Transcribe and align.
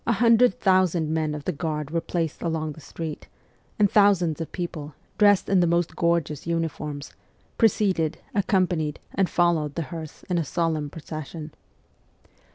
A 0.07 0.13
hundred 0.13 0.59
thousand 0.59 1.11
men 1.11 1.35
of 1.35 1.43
the 1.43 1.51
Guard 1.51 1.91
were 1.91 2.01
placed 2.01 2.41
along 2.41 2.71
the 2.71 2.81
streets, 2.81 3.27
and 3.77 3.87
thousands 3.87 4.41
of 4.41 4.51
people, 4.51 4.95
dressed 5.19 5.47
in 5.47 5.59
the 5.59 5.67
most 5.67 5.95
gorgeous 5.95 6.47
uniforms, 6.47 7.13
preceded, 7.59 8.17
accompanied, 8.33 8.99
and 9.13 9.29
followed 9.29 9.75
the 9.75 9.83
hearse 9.93 10.23
in 10.23 10.39
a 10.39 10.43
solemn 10.43 10.89
procession. 10.89 11.51